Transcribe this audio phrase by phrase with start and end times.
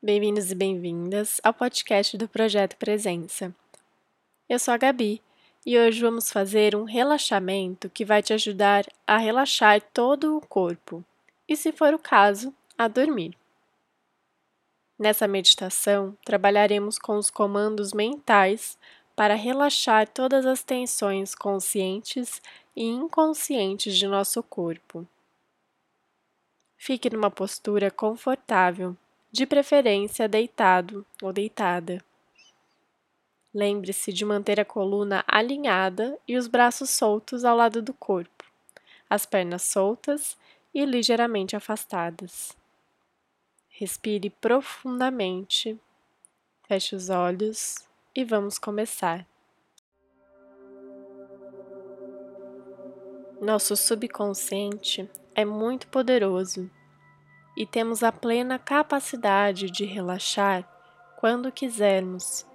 [0.00, 3.52] Bem-vindos e bem-vindas ao podcast do Projeto Presença.
[4.48, 5.20] Eu sou a Gabi
[5.66, 11.04] e hoje vamos fazer um relaxamento que vai te ajudar a relaxar todo o corpo
[11.48, 13.36] e, se for o caso, a dormir.
[14.96, 18.78] Nessa meditação, trabalharemos com os comandos mentais
[19.16, 22.40] para relaxar todas as tensões conscientes
[22.76, 25.04] e inconscientes de nosso corpo.
[26.76, 28.96] Fique numa postura confortável,
[29.30, 32.02] de preferência deitado ou deitada.
[33.52, 38.44] Lembre-se de manter a coluna alinhada e os braços soltos ao lado do corpo,
[39.08, 40.36] as pernas soltas
[40.72, 42.56] e ligeiramente afastadas.
[43.68, 45.78] Respire profundamente,
[46.66, 47.76] feche os olhos
[48.14, 49.26] e vamos começar.
[53.40, 56.68] Nosso subconsciente é muito poderoso
[57.58, 60.64] e temos a plena capacidade de relaxar
[61.18, 62.46] quando quisermos,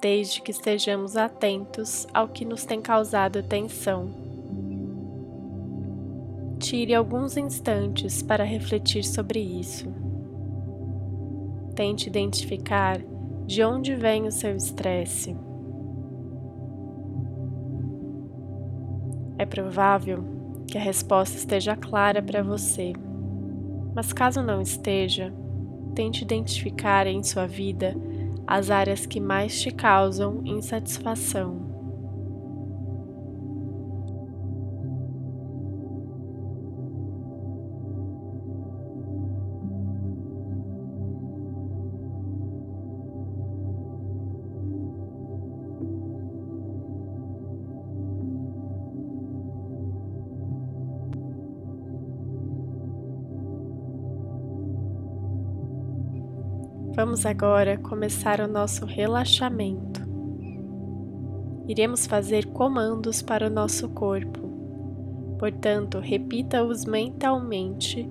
[0.00, 4.10] desde que estejamos atentos ao que nos tem causado tensão.
[6.58, 9.86] Tire alguns instantes para refletir sobre isso.
[11.76, 13.00] Tente identificar
[13.46, 15.36] de onde vem o seu estresse.
[19.38, 20.24] É provável
[20.66, 22.94] que a resposta esteja clara para você,
[23.94, 25.32] mas caso não esteja,
[25.94, 27.94] tente identificar em sua vida
[28.46, 31.63] as áreas que mais te causam insatisfação.
[56.94, 60.00] Vamos agora começar o nosso relaxamento.
[61.66, 64.38] Iremos fazer comandos para o nosso corpo,
[65.36, 68.08] portanto, repita-os mentalmente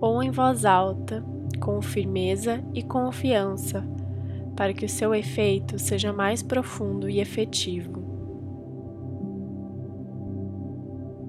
[0.00, 1.22] ou em voz alta,
[1.60, 3.86] com firmeza e confiança,
[4.56, 8.02] para que o seu efeito seja mais profundo e efetivo.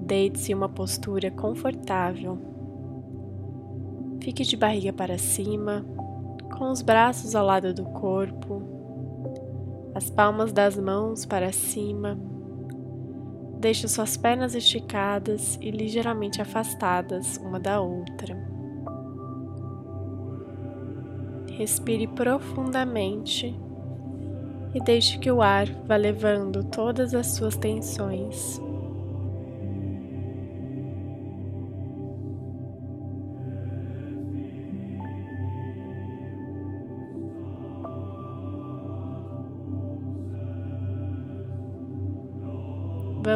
[0.00, 2.38] Deite-se em uma postura confortável.
[4.22, 5.84] Fique de barriga para cima
[6.56, 8.62] com os braços ao lado do corpo,
[9.94, 12.18] as palmas das mãos para cima.
[13.58, 18.36] Deixe suas pernas esticadas e ligeiramente afastadas uma da outra.
[21.50, 23.58] Respire profundamente
[24.74, 28.60] e deixe que o ar vá levando todas as suas tensões.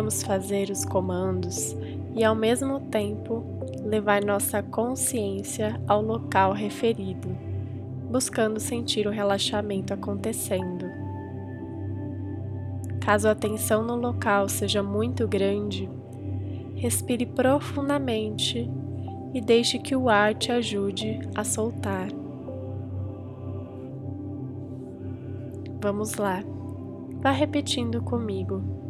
[0.01, 1.77] Vamos fazer os comandos
[2.17, 3.45] e, ao mesmo tempo,
[3.85, 7.29] levar nossa consciência ao local referido,
[8.11, 10.87] buscando sentir o relaxamento acontecendo.
[12.99, 15.87] Caso a tensão no local seja muito grande,
[16.77, 18.71] respire profundamente
[19.35, 22.09] e deixe que o ar te ajude a soltar.
[25.79, 26.43] Vamos lá,
[27.21, 28.81] vá repetindo comigo.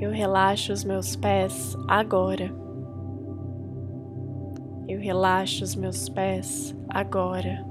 [0.00, 2.50] Eu relaxo os meus pés agora.
[4.88, 7.62] Eu relaxo os meus pés agora.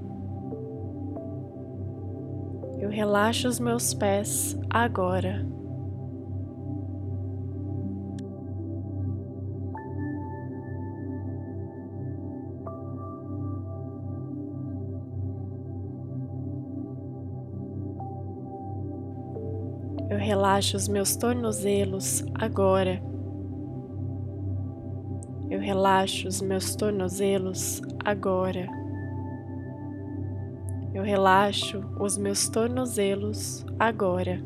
[2.80, 5.44] Eu relaxo os meus pés agora.
[20.50, 23.00] Relaxo os meus tornozelos agora.
[25.48, 28.68] Eu relaxo os meus tornozelos agora.
[30.92, 34.42] Eu relaxo os meus tornozelos agora.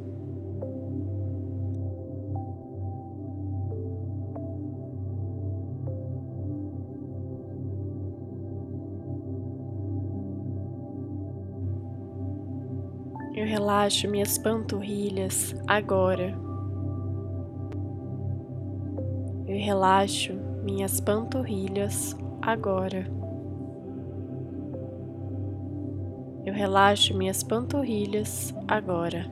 [13.74, 16.38] Relaxo minhas panturrilhas agora.
[19.48, 20.34] Eu relaxo
[20.64, 23.08] minhas panturrilhas agora.
[26.46, 29.26] Eu relaxo minhas panturrilhas agora.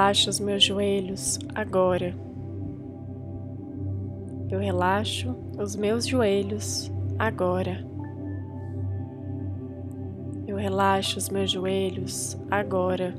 [0.00, 2.14] Relaxo os meus joelhos agora.
[4.50, 7.86] Eu relaxo os meus joelhos agora.
[10.46, 13.14] Eu relaxo os meus joelhos agora.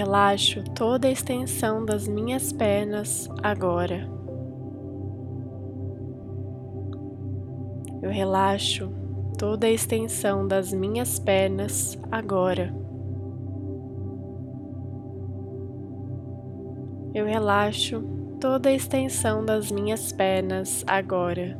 [0.00, 4.08] Relaxo toda a extensão das minhas pernas agora.
[8.00, 8.90] Eu relaxo
[9.36, 12.74] toda a extensão das minhas pernas agora.
[17.12, 18.02] Eu relaxo
[18.40, 21.58] toda a extensão das minhas pernas agora.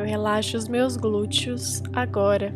[0.00, 2.54] Eu relaxo os meus glúteos agora.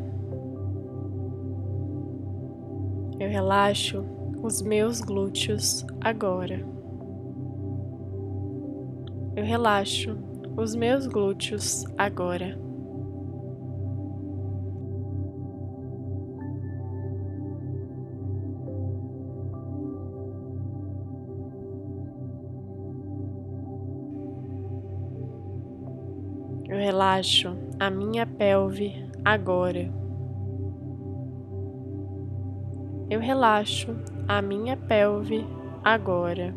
[3.20, 4.02] Eu relaxo
[4.42, 6.66] os meus glúteos agora.
[9.36, 10.16] Eu relaxo
[10.56, 12.58] os meus glúteos agora.
[26.66, 29.92] Eu relaxo a minha pelve agora.
[33.10, 33.94] Eu relaxo
[34.26, 35.46] a minha pelve
[35.84, 36.54] agora.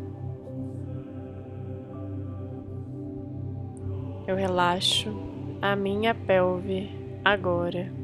[4.26, 5.14] Eu relaxo
[5.60, 6.90] a minha pelve
[7.24, 7.97] agora.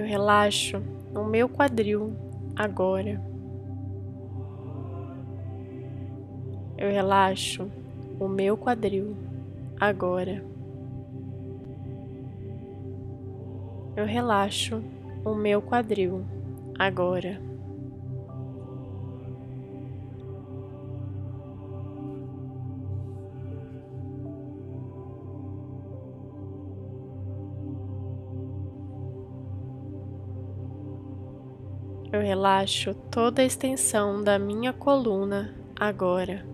[0.00, 0.82] Eu relaxo
[1.14, 2.16] o meu quadril
[2.56, 3.20] agora.
[6.78, 7.70] Eu relaxo
[8.18, 9.14] o meu quadril
[9.78, 10.42] agora.
[13.94, 14.82] Eu relaxo
[15.22, 16.24] o meu quadril
[16.78, 17.49] agora.
[32.12, 36.44] Eu relaxo toda a extensão da minha coluna agora.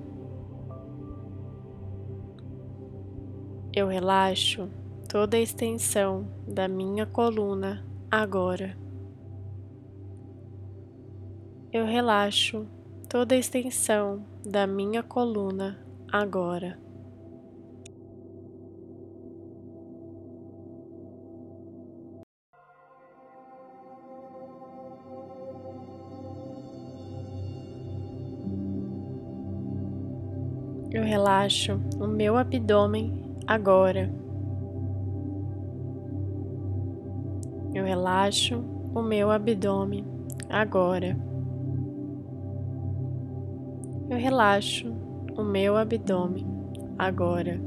[3.74, 4.68] Eu relaxo
[5.08, 8.76] toda a extensão da minha coluna agora.
[11.72, 12.66] Eu relaxo
[13.08, 15.78] toda a extensão da minha coluna
[16.12, 16.85] agora.
[31.26, 33.12] Relaxo o meu abdômen
[33.48, 34.08] agora.
[37.74, 38.62] Eu relaxo
[38.94, 40.04] o meu abdômen
[40.48, 41.18] agora.
[44.08, 44.94] Eu relaxo
[45.36, 46.46] o meu abdômen
[46.96, 47.65] agora.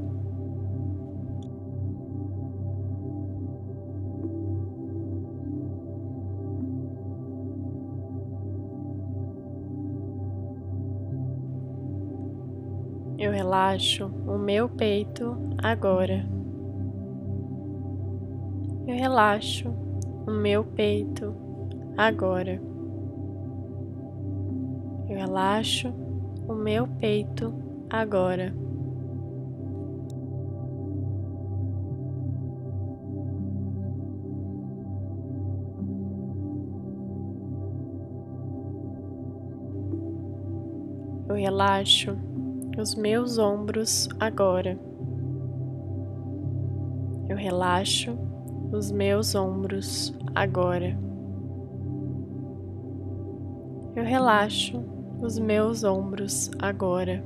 [13.50, 16.24] Relaxo o meu peito agora.
[18.86, 19.74] Eu relaxo
[20.24, 21.34] o meu peito
[21.96, 22.62] agora.
[25.08, 25.92] Eu relaxo
[26.46, 27.52] o meu peito
[27.90, 28.54] agora.
[41.28, 42.29] Eu relaxo
[42.78, 44.78] os meus ombros agora.
[47.28, 48.16] Eu relaxo
[48.72, 50.96] os meus ombros agora.
[53.94, 54.82] Eu relaxo
[55.20, 57.22] os meus ombros agora.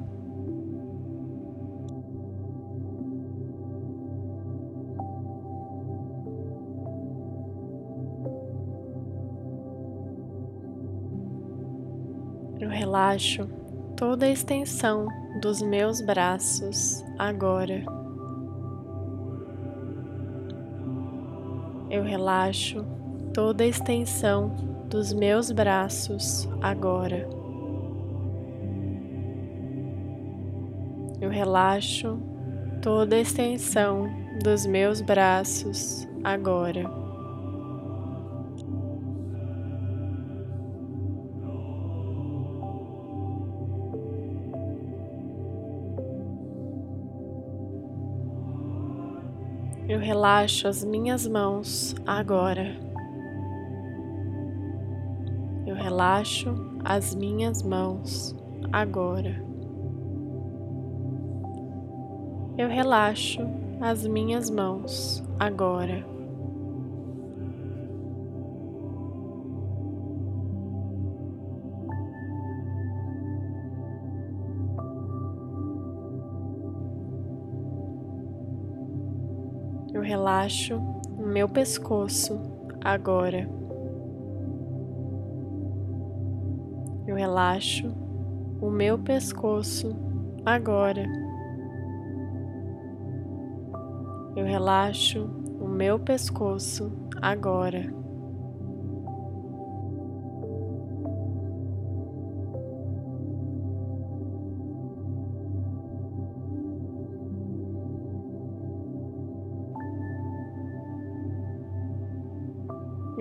[12.59, 13.47] Eu relaxo
[13.97, 15.07] toda a extensão
[15.41, 17.85] dos meus braços agora.
[21.91, 22.85] Eu relaxo
[23.33, 24.49] toda a extensão
[24.89, 27.29] dos meus braços agora.
[31.21, 32.19] Eu relaxo
[32.83, 34.09] toda a extensão
[34.43, 37.04] dos meus braços agora.
[49.87, 52.75] Eu relaxo as minhas mãos agora.
[55.67, 58.35] Eu relaxo as minhas mãos
[58.73, 59.45] agora.
[62.57, 63.43] Eu relaxo
[63.79, 66.14] as minhas mãos agora.
[79.95, 80.77] Eu relaxo
[81.17, 82.39] o meu pescoço
[82.83, 83.49] agora.
[87.07, 87.95] Eu relaxo
[88.61, 89.97] o meu pescoço
[90.45, 91.05] agora.
[94.35, 96.91] Eu relaxo o meu pescoço
[97.23, 98.04] agora.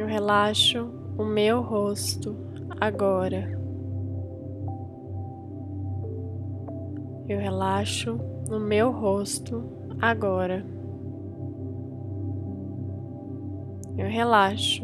[0.04, 2.36] Eu relaxo o meu rosto
[2.78, 3.58] agora.
[7.30, 8.20] Eu relaxo
[8.52, 9.64] o meu rosto
[10.02, 10.66] agora.
[13.98, 14.84] Eu relaxo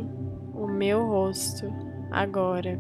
[0.53, 1.65] o meu rosto
[2.11, 2.79] agora.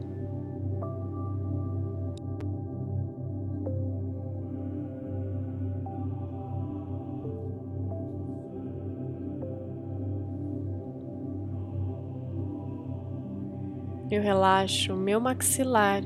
[14.11, 16.01] Eu relaxo o meu maxilar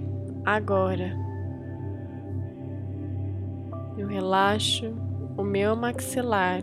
[0.45, 1.15] agora.
[3.97, 4.93] Eu relaxo
[5.37, 6.61] o meu maxilar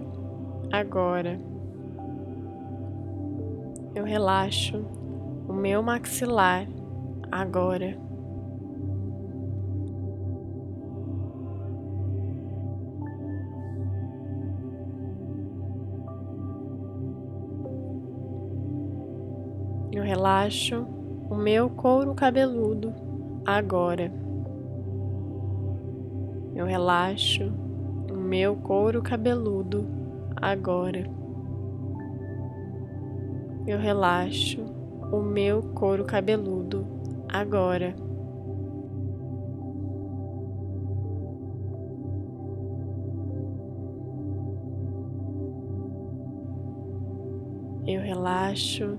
[0.70, 1.40] agora.
[3.94, 4.84] Eu relaxo
[5.48, 6.66] o meu maxilar
[7.32, 7.96] agora.
[19.90, 20.99] Eu relaxo
[21.30, 22.92] o meu couro cabeludo
[23.46, 24.12] agora.
[26.56, 27.52] Eu relaxo
[28.10, 29.86] o meu couro cabeludo
[30.34, 31.08] agora.
[33.64, 34.60] Eu relaxo
[35.12, 36.84] o meu couro cabeludo
[37.28, 37.94] agora.
[47.86, 48.96] Eu relaxo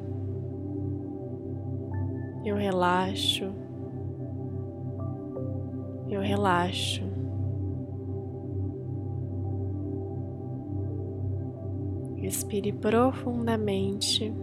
[2.44, 3.54] eu relaxo,
[6.10, 7.04] eu relaxo.
[12.18, 14.34] Respire profundamente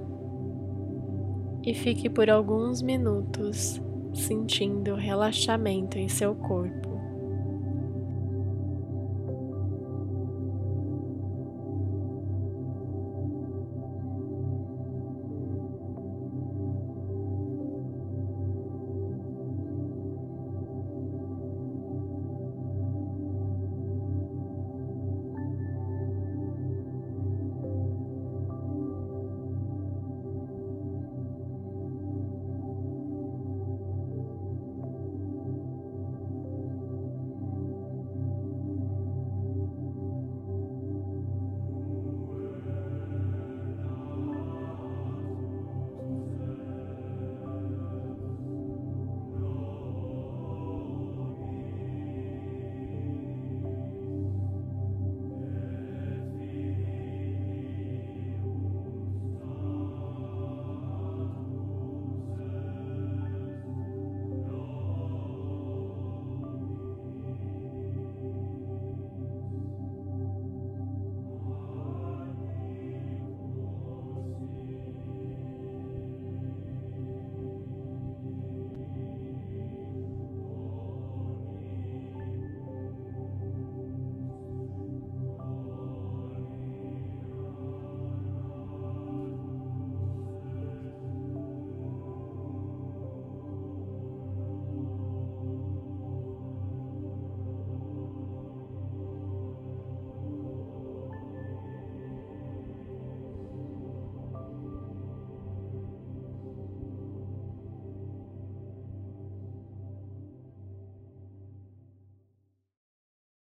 [1.64, 3.80] e fique por alguns minutos
[4.14, 6.87] sentindo relaxamento em seu corpo.